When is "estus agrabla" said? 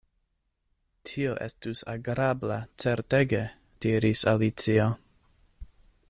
1.47-2.57